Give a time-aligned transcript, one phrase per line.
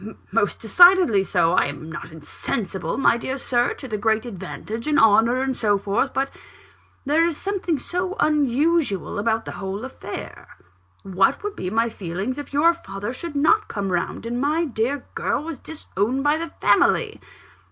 [0.31, 1.51] most decidedly so!
[1.51, 5.77] I am not insensible, my dear Sir, to the great advantage, and honour, and so
[5.77, 6.11] forth.
[6.11, 6.31] But
[7.05, 10.47] there is something so unusual about the whole affair.
[11.03, 15.05] What would be my feelings, if your father should not come round, and my dear
[15.13, 17.21] girl was disowned by the family?